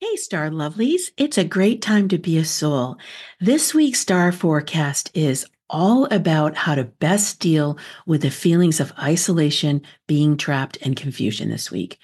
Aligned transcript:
Hey, 0.00 0.14
star 0.14 0.48
lovelies. 0.48 1.10
It's 1.16 1.38
a 1.38 1.44
great 1.44 1.82
time 1.82 2.06
to 2.10 2.18
be 2.18 2.38
a 2.38 2.44
soul. 2.44 2.98
This 3.40 3.74
week's 3.74 3.98
star 3.98 4.30
forecast 4.30 5.10
is 5.12 5.44
all 5.68 6.04
about 6.12 6.54
how 6.54 6.76
to 6.76 6.84
best 6.84 7.40
deal 7.40 7.76
with 8.06 8.22
the 8.22 8.30
feelings 8.30 8.78
of 8.78 8.92
isolation, 8.96 9.82
being 10.06 10.36
trapped, 10.36 10.78
and 10.82 10.94
confusion 10.94 11.50
this 11.50 11.72
week. 11.72 11.98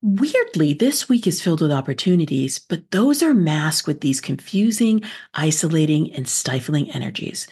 Weirdly, 0.00 0.72
this 0.72 1.06
week 1.10 1.26
is 1.26 1.42
filled 1.42 1.60
with 1.60 1.70
opportunities, 1.70 2.58
but 2.58 2.90
those 2.92 3.22
are 3.22 3.34
masked 3.34 3.86
with 3.86 4.00
these 4.00 4.22
confusing, 4.22 5.02
isolating, 5.34 6.14
and 6.14 6.26
stifling 6.26 6.90
energies. 6.92 7.46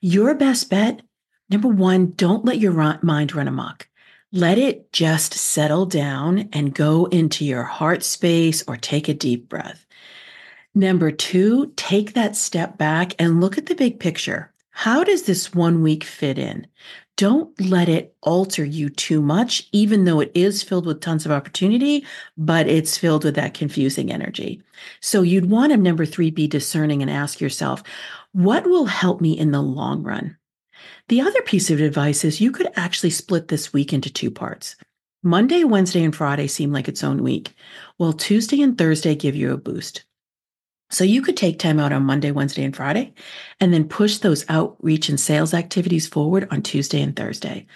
Your 0.00 0.34
best 0.34 0.70
bet 0.70 1.02
number 1.50 1.68
one, 1.68 2.12
don't 2.16 2.46
let 2.46 2.60
your 2.60 2.72
mind 3.02 3.34
run 3.34 3.48
amok. 3.48 3.88
Let 4.36 4.58
it 4.58 4.92
just 4.92 5.32
settle 5.34 5.86
down 5.86 6.48
and 6.52 6.74
go 6.74 7.04
into 7.04 7.44
your 7.44 7.62
heart 7.62 8.02
space 8.02 8.64
or 8.66 8.76
take 8.76 9.08
a 9.08 9.14
deep 9.14 9.48
breath. 9.48 9.86
Number 10.74 11.12
two, 11.12 11.72
take 11.76 12.14
that 12.14 12.34
step 12.34 12.76
back 12.76 13.14
and 13.20 13.40
look 13.40 13.58
at 13.58 13.66
the 13.66 13.76
big 13.76 14.00
picture. 14.00 14.52
How 14.70 15.04
does 15.04 15.22
this 15.22 15.54
one 15.54 15.82
week 15.82 16.02
fit 16.02 16.36
in? 16.36 16.66
Don't 17.16 17.48
let 17.60 17.88
it 17.88 18.16
alter 18.22 18.64
you 18.64 18.90
too 18.90 19.22
much, 19.22 19.68
even 19.70 20.04
though 20.04 20.18
it 20.18 20.32
is 20.34 20.64
filled 20.64 20.86
with 20.86 21.00
tons 21.00 21.24
of 21.24 21.30
opportunity, 21.30 22.04
but 22.36 22.66
it's 22.66 22.98
filled 22.98 23.22
with 23.22 23.36
that 23.36 23.54
confusing 23.54 24.10
energy. 24.10 24.60
So 25.00 25.22
you'd 25.22 25.48
want 25.48 25.70
to, 25.70 25.76
number 25.76 26.04
three, 26.04 26.32
be 26.32 26.48
discerning 26.48 27.02
and 27.02 27.10
ask 27.10 27.40
yourself, 27.40 27.84
what 28.32 28.66
will 28.66 28.86
help 28.86 29.20
me 29.20 29.38
in 29.38 29.52
the 29.52 29.62
long 29.62 30.02
run? 30.02 30.36
The 31.08 31.20
other 31.20 31.42
piece 31.42 31.70
of 31.70 31.80
advice 31.80 32.24
is 32.24 32.40
you 32.40 32.50
could 32.50 32.68
actually 32.76 33.10
split 33.10 33.48
this 33.48 33.72
week 33.72 33.92
into 33.92 34.12
two 34.12 34.30
parts. 34.30 34.76
Monday, 35.22 35.64
Wednesday, 35.64 36.04
and 36.04 36.14
Friday 36.14 36.46
seem 36.46 36.72
like 36.72 36.88
its 36.88 37.02
own 37.02 37.22
week, 37.22 37.54
while 37.96 38.12
Tuesday 38.12 38.60
and 38.60 38.76
Thursday 38.76 39.14
give 39.14 39.34
you 39.34 39.52
a 39.52 39.56
boost. 39.56 40.04
So 40.90 41.02
you 41.02 41.22
could 41.22 41.36
take 41.36 41.58
time 41.58 41.80
out 41.80 41.92
on 41.92 42.04
Monday, 42.04 42.30
Wednesday, 42.30 42.62
and 42.62 42.76
Friday, 42.76 43.14
and 43.58 43.72
then 43.72 43.88
push 43.88 44.18
those 44.18 44.44
outreach 44.48 45.08
and 45.08 45.18
sales 45.18 45.54
activities 45.54 46.06
forward 46.06 46.46
on 46.50 46.62
Tuesday 46.62 47.00
and 47.00 47.16
Thursday 47.16 47.66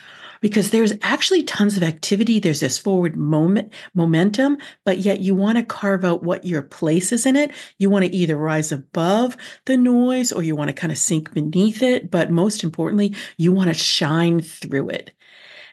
because 0.40 0.70
there's 0.70 0.92
actually 1.02 1.42
tons 1.42 1.76
of 1.76 1.82
activity. 1.82 2.38
There's 2.38 2.60
this 2.60 2.78
forward 2.78 3.16
moment, 3.16 3.72
momentum, 3.94 4.58
but 4.84 4.98
yet 4.98 5.20
you 5.20 5.34
want 5.34 5.58
to 5.58 5.64
carve 5.64 6.04
out 6.04 6.22
what 6.22 6.44
your 6.44 6.62
place 6.62 7.12
is 7.12 7.26
in 7.26 7.36
it. 7.36 7.50
You 7.78 7.90
want 7.90 8.04
to 8.04 8.14
either 8.14 8.36
rise 8.36 8.72
above 8.72 9.36
the 9.66 9.76
noise 9.76 10.32
or 10.32 10.42
you 10.42 10.56
want 10.56 10.68
to 10.68 10.74
kind 10.74 10.92
of 10.92 10.98
sink 10.98 11.32
beneath 11.32 11.82
it. 11.82 12.10
But 12.10 12.30
most 12.30 12.64
importantly, 12.64 13.14
you 13.36 13.52
want 13.52 13.68
to 13.68 13.74
shine 13.74 14.40
through 14.40 14.90
it. 14.90 15.12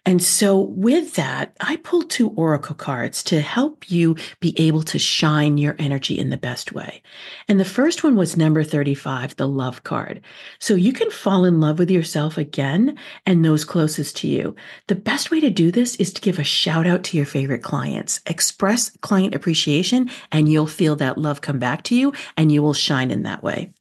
And 0.05 0.21
so, 0.21 0.59
with 0.59 1.15
that, 1.15 1.55
I 1.59 1.77
pulled 1.77 2.09
two 2.09 2.29
oracle 2.31 2.75
cards 2.75 3.23
to 3.23 3.41
help 3.41 3.89
you 3.89 4.15
be 4.39 4.53
able 4.59 4.83
to 4.83 4.99
shine 4.99 5.57
your 5.57 5.75
energy 5.79 6.17
in 6.17 6.29
the 6.29 6.37
best 6.37 6.73
way. 6.73 7.01
And 7.47 7.59
the 7.59 7.65
first 7.65 8.03
one 8.03 8.15
was 8.15 8.37
number 8.37 8.63
35, 8.63 9.35
the 9.37 9.47
love 9.47 9.83
card. 9.83 10.21
So, 10.59 10.75
you 10.75 10.93
can 10.93 11.09
fall 11.09 11.43
in 11.43 11.59
love 11.59 11.79
with 11.79 11.89
yourself 11.89 12.37
again 12.37 12.97
and 13.25 13.43
those 13.43 13.65
closest 13.65 14.15
to 14.17 14.27
you. 14.27 14.55
The 14.87 14.95
best 14.95 15.31
way 15.31 15.39
to 15.39 15.49
do 15.49 15.71
this 15.71 15.95
is 15.95 16.13
to 16.13 16.21
give 16.21 16.37
a 16.37 16.43
shout 16.43 16.85
out 16.85 17.03
to 17.05 17.17
your 17.17 17.25
favorite 17.25 17.63
clients, 17.63 18.21
express 18.27 18.91
client 19.01 19.33
appreciation, 19.33 20.11
and 20.31 20.47
you'll 20.47 20.67
feel 20.67 20.95
that 20.97 21.17
love 21.17 21.41
come 21.41 21.57
back 21.57 21.81
to 21.83 21.95
you 21.95 22.13
and 22.37 22.51
you 22.51 22.61
will 22.61 22.73
shine 22.73 23.09
in 23.09 23.23
that 23.23 23.41
way. 23.41 23.71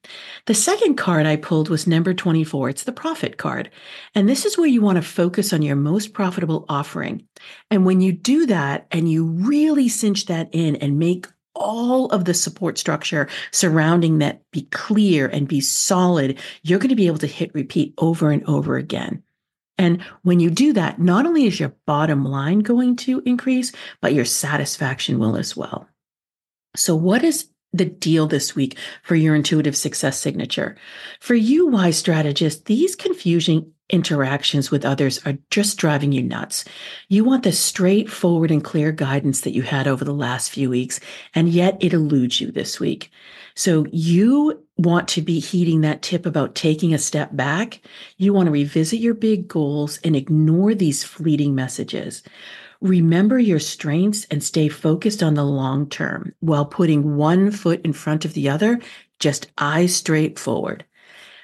The 0.46 0.54
second 0.54 0.96
card 0.96 1.26
I 1.26 1.36
pulled 1.36 1.68
was 1.68 1.86
number 1.86 2.14
24. 2.14 2.70
It's 2.70 2.84
the 2.84 2.92
profit 2.92 3.36
card. 3.36 3.70
And 4.14 4.28
this 4.28 4.44
is 4.44 4.56
where 4.56 4.66
you 4.66 4.80
want 4.80 4.96
to 4.96 5.02
focus 5.02 5.52
on 5.52 5.62
your 5.62 5.76
most 5.76 6.13
profitable 6.14 6.64
offering. 6.68 7.26
And 7.70 7.84
when 7.84 8.00
you 8.00 8.12
do 8.12 8.46
that 8.46 8.86
and 8.90 9.10
you 9.10 9.24
really 9.24 9.88
cinch 9.88 10.26
that 10.26 10.48
in 10.52 10.76
and 10.76 10.98
make 10.98 11.26
all 11.54 12.06
of 12.06 12.24
the 12.24 12.34
support 12.34 12.78
structure 12.78 13.28
surrounding 13.52 14.18
that 14.18 14.42
be 14.50 14.62
clear 14.62 15.26
and 15.26 15.46
be 15.46 15.60
solid, 15.60 16.38
you're 16.62 16.78
going 16.78 16.88
to 16.88 16.96
be 16.96 17.06
able 17.06 17.18
to 17.18 17.26
hit 17.26 17.54
repeat 17.54 17.94
over 17.98 18.30
and 18.30 18.44
over 18.44 18.76
again. 18.76 19.22
And 19.76 20.02
when 20.22 20.40
you 20.40 20.50
do 20.50 20.72
that, 20.74 21.00
not 21.00 21.26
only 21.26 21.46
is 21.46 21.58
your 21.58 21.74
bottom 21.86 22.24
line 22.24 22.60
going 22.60 22.96
to 22.96 23.22
increase, 23.26 23.72
but 24.00 24.14
your 24.14 24.24
satisfaction 24.24 25.18
will 25.18 25.36
as 25.36 25.56
well. 25.56 25.88
So, 26.76 26.94
what 26.94 27.24
is 27.24 27.48
the 27.74 27.84
deal 27.84 28.26
this 28.26 28.54
week 28.54 28.78
for 29.02 29.16
your 29.16 29.34
intuitive 29.34 29.76
success 29.76 30.18
signature? 30.18 30.76
For 31.20 31.34
you, 31.34 31.66
wise 31.66 31.98
strategist, 31.98 32.66
these 32.66 32.96
confusing 32.96 33.70
interactions 33.90 34.70
with 34.70 34.84
others 34.84 35.20
are 35.26 35.36
just 35.50 35.76
driving 35.76 36.10
you 36.12 36.22
nuts. 36.22 36.64
You 37.08 37.24
want 37.24 37.42
the 37.42 37.52
straightforward 37.52 38.50
and 38.50 38.64
clear 38.64 38.92
guidance 38.92 39.42
that 39.42 39.52
you 39.52 39.62
had 39.62 39.86
over 39.86 40.04
the 40.04 40.14
last 40.14 40.50
few 40.50 40.70
weeks, 40.70 41.00
and 41.34 41.50
yet 41.50 41.76
it 41.80 41.92
eludes 41.92 42.40
you 42.40 42.50
this 42.50 42.80
week. 42.80 43.10
So 43.54 43.86
you 43.92 44.64
want 44.78 45.06
to 45.08 45.22
be 45.22 45.38
heeding 45.38 45.82
that 45.82 46.02
tip 46.02 46.26
about 46.26 46.54
taking 46.54 46.94
a 46.94 46.98
step 46.98 47.36
back. 47.36 47.80
You 48.16 48.32
want 48.32 48.46
to 48.46 48.52
revisit 48.52 49.00
your 49.00 49.14
big 49.14 49.46
goals 49.46 49.98
and 50.02 50.16
ignore 50.16 50.74
these 50.74 51.04
fleeting 51.04 51.54
messages. 51.54 52.22
Remember 52.84 53.38
your 53.38 53.60
strengths 53.60 54.26
and 54.30 54.44
stay 54.44 54.68
focused 54.68 55.22
on 55.22 55.32
the 55.32 55.44
long 55.44 55.88
term 55.88 56.34
while 56.40 56.66
putting 56.66 57.16
one 57.16 57.50
foot 57.50 57.80
in 57.82 57.94
front 57.94 58.26
of 58.26 58.34
the 58.34 58.50
other, 58.50 58.78
just 59.18 59.46
eyes 59.56 59.96
straight 59.96 60.38
forward. 60.38 60.84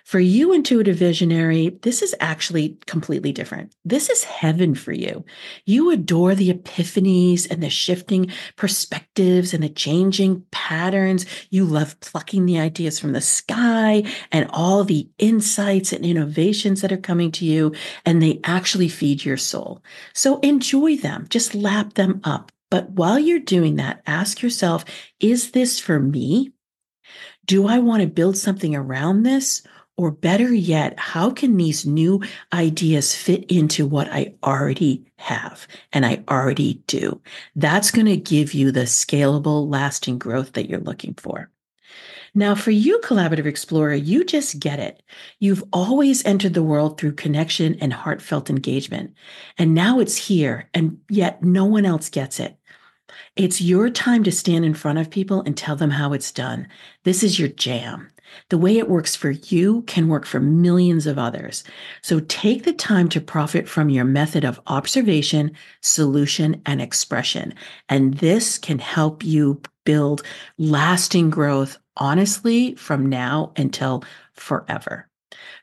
For 0.05 0.21
you, 0.21 0.53
intuitive 0.53 0.97
visionary, 0.97 1.79
this 1.83 2.03
is 2.03 2.15
actually 2.21 2.79
completely 2.87 3.33
different. 3.33 3.75
This 3.85 4.09
is 4.09 4.25
heaven 4.25 4.75
for 4.75 4.93
you. 4.93 5.25
You 5.67 5.91
adore 5.91 6.35
the 6.35 6.53
epiphanies 6.53 7.51
and 7.51 7.63
the 7.63 7.71
shifting 7.71 8.31
perspectives 8.57 9.55
and 9.55 9.63
the 9.63 9.69
changing 9.69 10.45
patterns. 10.51 11.27
You 11.51 11.65
love 11.65 11.99
plucking 12.01 12.47
the 12.47 12.59
ideas 12.59 12.99
from 12.99 13.13
the 13.13 13.21
sky 13.21 14.05
and 14.33 14.49
all 14.51 14.85
the 14.85 15.09
insights 15.19 15.93
and 15.93 16.05
innovations 16.05 16.81
that 16.81 16.93
are 16.93 16.97
coming 16.97 17.31
to 17.33 17.45
you, 17.45 17.75
and 18.05 18.23
they 18.23 18.41
actually 18.45 18.89
feed 18.89 19.25
your 19.25 19.37
soul. 19.37 19.83
So 20.15 20.41
enjoy 20.41 20.97
them, 20.97 21.27
just 21.29 21.55
lap 21.55 21.95
them 21.95 22.21
up. 22.25 22.53
But 22.71 22.91
while 22.91 23.19
you're 23.19 23.41
doing 23.41 23.77
that, 23.77 24.03
ask 24.07 24.43
yourself, 24.43 24.85
is 25.19 25.51
this 25.51 25.79
for 25.81 25.99
me? 25.99 26.53
Do 27.45 27.67
I 27.67 27.79
want 27.81 28.03
to 28.03 28.09
build 28.09 28.37
something 28.37 28.77
around 28.77 29.25
this? 29.25 29.63
Or 30.01 30.11
better 30.11 30.51
yet, 30.51 30.99
how 30.99 31.29
can 31.29 31.59
these 31.59 31.85
new 31.85 32.23
ideas 32.55 33.15
fit 33.15 33.45
into 33.53 33.87
what 33.87 34.09
I 34.11 34.33
already 34.43 35.05
have 35.17 35.69
and 35.93 36.07
I 36.07 36.25
already 36.27 36.83
do? 36.87 37.21
That's 37.55 37.91
going 37.91 38.07
to 38.07 38.17
give 38.17 38.55
you 38.55 38.73
the 38.73 38.85
scalable, 38.85 39.71
lasting 39.71 40.19
growth 40.19 40.55
that 40.55 40.71
you're 40.71 40.81
looking 40.81 41.13
for. 41.13 41.51
Now, 42.35 42.55
for 42.55 42.71
you, 42.71 42.99
collaborative 43.01 43.45
explorer, 43.45 43.93
you 43.93 44.25
just 44.25 44.59
get 44.59 44.81
it. 44.81 45.03
You've 45.39 45.65
always 45.71 46.25
entered 46.25 46.55
the 46.55 46.63
world 46.63 46.99
through 46.99 47.13
connection 47.13 47.75
and 47.83 47.93
heartfelt 47.93 48.49
engagement. 48.49 49.13
And 49.59 49.75
now 49.75 50.01
it's 50.01 50.17
here, 50.17 50.71
and 50.73 50.99
yet 51.11 51.45
no 51.45 51.67
one 51.67 51.85
else 51.85 52.09
gets 52.09 52.41
it. 52.41 52.57
It's 53.37 53.61
your 53.61 53.91
time 53.91 54.25
to 54.25 54.33
stand 54.33 54.65
in 54.65 54.73
front 54.73 54.99
of 54.99 55.11
people 55.11 55.43
and 55.43 55.55
tell 55.57 55.77
them 55.77 55.91
how 55.91 56.15
it's 56.15 56.33
done. 56.33 56.69
This 57.05 57.23
is 57.23 57.39
your 57.39 57.49
jam. 57.49 58.11
The 58.49 58.59
way 58.59 58.79
it 58.79 58.89
works 58.89 59.15
for 59.15 59.31
you 59.31 59.83
can 59.83 60.09
work 60.09 60.27
for 60.27 60.41
millions 60.41 61.07
of 61.07 61.19
others. 61.19 61.65
So 62.03 62.21
take 62.21 62.65
the 62.65 62.73
time 62.73 63.09
to 63.11 63.21
profit 63.21 63.69
from 63.69 63.91
your 63.91 64.05
method 64.05 64.45
of 64.45 64.61
observation, 64.67 65.53
solution, 65.81 66.61
and 66.67 66.81
expression. 66.81 67.55
And 67.89 68.15
this 68.15 68.59
can 68.59 68.79
help 68.79 69.25
you 69.25 69.61
build 69.85 70.23
lasting 70.59 71.31
growth, 71.31 71.79
honestly, 71.97 72.75
from 72.75 73.07
now 73.07 73.53
until 73.57 74.05
forever. 74.35 75.09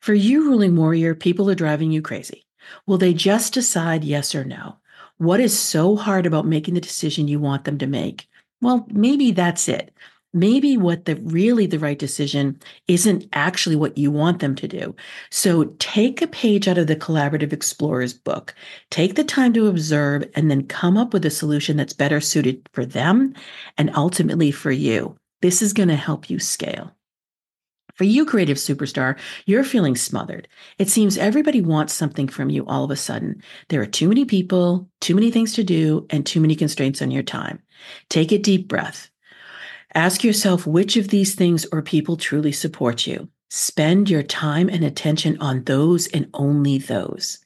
For 0.02 0.14
you, 0.14 0.46
ruling 0.46 0.76
warrior, 0.76 1.16
people 1.16 1.50
are 1.50 1.56
driving 1.56 1.92
you 1.92 2.02
crazy. 2.02 2.46
Will 2.86 2.98
they 2.98 3.14
just 3.14 3.54
decide 3.54 4.04
yes 4.04 4.36
or 4.36 4.44
no? 4.44 4.78
What 5.18 5.40
is 5.40 5.58
so 5.58 5.96
hard 5.96 6.26
about 6.26 6.46
making 6.46 6.76
the 6.76 6.82
decision 6.82 7.28
you 7.28 7.40
want 7.40 7.64
them 7.64 7.78
to 7.80 7.88
make? 7.88 8.28
Well, 8.62 8.88
maybe 8.92 9.31
that's 9.31 9.68
it 9.68 9.94
maybe 10.38 10.78
what 10.78 11.06
the 11.06 11.16
really 11.16 11.66
the 11.66 11.80
right 11.80 12.00
decision 12.00 12.60
isn't 12.88 13.28
actually 13.34 13.75
what 13.75 13.98
you 13.98 14.12
want 14.12 14.39
them 14.39 14.56
to 14.56 14.68
do. 14.68 14.95
So 15.30 15.66
take 15.80 16.22
a 16.22 16.28
page 16.28 16.68
out 16.68 16.78
of 16.78 16.88
the 16.88 16.95
collaborative 16.95 17.54
explorers 17.54 18.13
book, 18.13 18.54
take 18.89 19.16
the 19.16 19.24
time 19.24 19.54
to 19.54 19.68
observe 19.68 20.24
and 20.36 20.50
then 20.50 20.68
come 20.68 20.98
up 20.98 21.13
with 21.13 21.25
a 21.25 21.30
solution 21.30 21.78
that's 21.78 21.94
better 21.94 22.22
suited 22.22 22.68
for 22.74 22.86
them 22.86 23.34
and 23.78 23.95
ultimately 23.95 24.51
for 24.51 24.72
you. 24.72 25.18
This 25.42 25.62
is 25.62 25.74
going 25.74 25.89
to 25.89 25.95
help 25.95 26.30
you 26.30 26.39
scale. 26.39 26.92
For 27.95 28.04
you, 28.04 28.25
creative 28.25 28.57
superstar, 28.57 29.18
you're 29.48 29.63
feeling 29.63 29.95
smothered. 29.95 30.48
It 30.78 30.88
seems 30.88 31.18
everybody 31.18 31.62
wants 31.62 31.94
something 31.94 32.28
from 32.28 32.51
you 32.51 32.63
all 32.68 32.84
of 32.84 32.92
a 32.92 32.95
sudden. 32.95 33.42
There 33.69 33.81
are 33.81 33.88
too 33.88 34.07
many 34.07 34.24
people, 34.24 34.88
too 35.01 35.16
many 35.16 35.31
things 35.31 35.54
to 35.54 35.63
do, 35.63 36.06
and 36.12 36.24
too 36.24 36.39
many 36.39 36.56
constraints 36.56 37.01
on 37.01 37.10
your 37.10 37.24
time. 37.24 37.60
Take 38.10 38.31
a 38.31 38.38
deep 38.38 38.68
breath. 38.68 39.10
Ask 39.98 40.24
yourself 40.24 40.68
which 40.68 40.96
of 40.96 41.08
these 41.08 41.34
things 41.34 41.66
or 41.72 41.82
people 41.82 42.18
truly 42.18 42.52
support 42.52 43.08
you. 43.08 43.30
Spend 43.50 44.12
your 44.12 44.22
time 44.22 44.70
and 44.70 44.84
attention 44.84 45.40
on 45.42 45.64
those 45.64 46.06
and 46.06 46.30
only 46.36 46.78
those. 46.78 47.40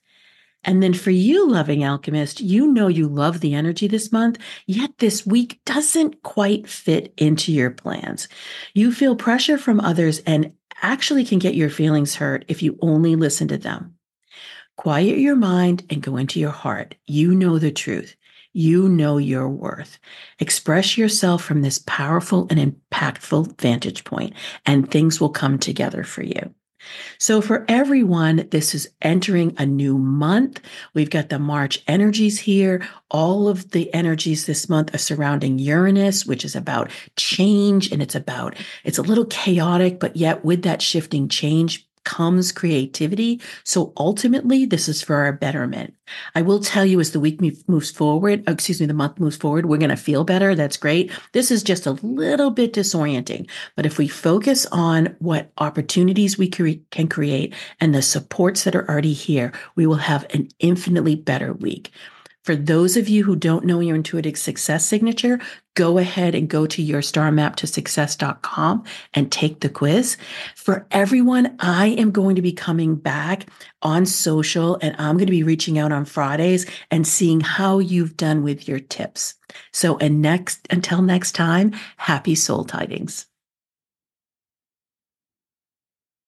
And 0.65 0.83
then 0.83 0.93
for 0.93 1.11
you, 1.11 1.49
loving 1.49 1.85
alchemist, 1.85 2.41
you 2.41 2.67
know 2.67 2.89
you 2.89 3.07
love 3.07 3.39
the 3.39 3.53
energy 3.53 3.87
this 3.87 4.11
month, 4.11 4.37
yet 4.67 4.91
this 4.97 5.25
week 5.25 5.61
doesn't 5.65 6.23
quite 6.23 6.67
fit 6.67 7.13
into 7.15 7.53
your 7.53 7.71
plans. 7.71 8.27
You 8.73 8.91
feel 8.91 9.15
pressure 9.15 9.57
from 9.57 9.79
others 9.79 10.19
and 10.27 10.51
actually 10.81 11.23
can 11.23 11.39
get 11.39 11.55
your 11.55 11.69
feelings 11.69 12.15
hurt 12.15 12.43
if 12.49 12.61
you 12.61 12.77
only 12.81 13.15
listen 13.15 13.47
to 13.47 13.57
them. 13.57 13.95
Quiet 14.75 15.19
your 15.19 15.37
mind 15.37 15.85
and 15.89 16.03
go 16.03 16.17
into 16.17 16.37
your 16.37 16.51
heart. 16.51 16.95
You 17.05 17.33
know 17.33 17.59
the 17.59 17.71
truth. 17.71 18.17
You 18.53 18.89
know 18.89 19.17
your 19.17 19.47
worth. 19.47 19.97
Express 20.39 20.97
yourself 20.97 21.43
from 21.43 21.61
this 21.61 21.79
powerful 21.85 22.47
and 22.49 22.59
impactful 22.59 23.59
vantage 23.59 24.03
point, 24.03 24.33
and 24.65 24.89
things 24.89 25.21
will 25.21 25.29
come 25.29 25.57
together 25.57 26.03
for 26.03 26.23
you. 26.23 26.53
So, 27.17 27.41
for 27.41 27.63
everyone, 27.67 28.47
this 28.51 28.73
is 28.73 28.89
entering 29.01 29.53
a 29.57 29.65
new 29.65 29.97
month. 29.97 30.59
We've 30.93 31.09
got 31.09 31.29
the 31.29 31.39
March 31.39 31.83
energies 31.87 32.39
here. 32.39 32.87
All 33.09 33.47
of 33.47 33.71
the 33.71 33.93
energies 33.93 34.45
this 34.45 34.67
month 34.67 34.93
are 34.93 34.99
surrounding 34.99 35.59
Uranus, 35.59 36.25
which 36.25 36.43
is 36.43 36.55
about 36.55 36.89
change 37.15 37.91
and 37.91 38.01
it's 38.01 38.15
about, 38.15 38.55
it's 38.83 38.97
a 38.97 39.03
little 39.03 39.25
chaotic, 39.25 39.99
but 39.99 40.15
yet 40.15 40.43
with 40.43 40.63
that 40.63 40.81
shifting 40.81 41.27
change 41.27 41.87
comes 42.03 42.51
creativity. 42.51 43.41
So 43.63 43.93
ultimately, 43.97 44.65
this 44.65 44.89
is 44.89 45.01
for 45.01 45.15
our 45.15 45.31
betterment. 45.31 45.93
I 46.35 46.41
will 46.41 46.59
tell 46.59 46.85
you 46.85 46.99
as 46.99 47.11
the 47.11 47.19
week 47.19 47.41
moves 47.67 47.91
forward, 47.91 48.43
uh, 48.47 48.51
excuse 48.53 48.79
me, 48.79 48.85
the 48.85 48.93
month 48.93 49.19
moves 49.19 49.37
forward, 49.37 49.65
we're 49.65 49.77
going 49.77 49.89
to 49.89 49.95
feel 49.95 50.23
better. 50.23 50.55
That's 50.55 50.77
great. 50.77 51.11
This 51.31 51.51
is 51.51 51.63
just 51.63 51.85
a 51.85 51.91
little 52.01 52.51
bit 52.51 52.73
disorienting. 52.73 53.49
But 53.75 53.85
if 53.85 53.97
we 53.97 54.07
focus 54.07 54.65
on 54.71 55.15
what 55.19 55.51
opportunities 55.57 56.37
we 56.37 56.49
can 56.49 57.07
create 57.07 57.53
and 57.79 57.93
the 57.93 58.01
supports 58.01 58.63
that 58.63 58.75
are 58.75 58.89
already 58.89 59.13
here, 59.13 59.51
we 59.75 59.85
will 59.85 59.95
have 59.95 60.25
an 60.33 60.49
infinitely 60.59 61.15
better 61.15 61.53
week. 61.53 61.91
For 62.43 62.55
those 62.55 62.97
of 62.97 63.07
you 63.07 63.23
who 63.23 63.35
don't 63.35 63.65
know 63.65 63.79
your 63.81 63.95
intuitive 63.95 64.37
success 64.37 64.83
signature, 64.85 65.39
go 65.75 65.99
ahead 65.99 66.33
and 66.33 66.49
go 66.49 66.65
to 66.65 66.81
your 66.81 67.03
star 67.03 67.31
map 67.31 67.55
to 67.57 67.67
success.com 67.67 68.83
and 69.13 69.31
take 69.31 69.59
the 69.59 69.69
quiz. 69.69 70.17
For 70.55 70.87
everyone, 70.89 71.55
I 71.59 71.87
am 71.87 72.09
going 72.11 72.35
to 72.35 72.41
be 72.41 72.51
coming 72.51 72.95
back 72.95 73.45
on 73.83 74.07
social 74.07 74.79
and 74.81 74.95
I'm 74.97 75.17
going 75.17 75.27
to 75.27 75.31
be 75.31 75.43
reaching 75.43 75.77
out 75.77 75.91
on 75.91 76.05
Fridays 76.05 76.65
and 76.89 77.05
seeing 77.05 77.41
how 77.41 77.77
you've 77.77 78.17
done 78.17 78.41
with 78.41 78.67
your 78.67 78.79
tips. 78.79 79.35
So, 79.71 79.97
and 79.99 80.21
next, 80.21 80.67
until 80.71 81.01
next 81.03 81.33
time, 81.33 81.73
happy 81.97 82.33
soul 82.33 82.63
tidings. 82.63 83.27